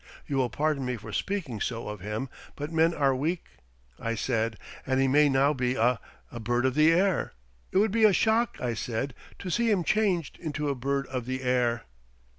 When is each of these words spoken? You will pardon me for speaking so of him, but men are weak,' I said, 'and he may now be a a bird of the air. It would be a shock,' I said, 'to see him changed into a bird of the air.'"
You 0.25 0.37
will 0.37 0.49
pardon 0.49 0.83
me 0.83 0.97
for 0.97 1.13
speaking 1.13 1.61
so 1.61 1.87
of 1.87 2.01
him, 2.01 2.27
but 2.55 2.71
men 2.73 2.91
are 2.91 3.13
weak,' 3.15 3.49
I 3.99 4.15
said, 4.15 4.57
'and 4.83 4.99
he 4.99 5.07
may 5.07 5.29
now 5.29 5.53
be 5.53 5.75
a 5.75 5.99
a 6.31 6.39
bird 6.39 6.65
of 6.65 6.73
the 6.73 6.91
air. 6.91 7.33
It 7.71 7.77
would 7.77 7.91
be 7.91 8.05
a 8.05 8.11
shock,' 8.11 8.57
I 8.59 8.73
said, 8.73 9.13
'to 9.37 9.51
see 9.51 9.69
him 9.69 9.83
changed 9.83 10.39
into 10.39 10.69
a 10.69 10.73
bird 10.73 11.05
of 11.05 11.25
the 11.27 11.43
air.'" 11.43 11.83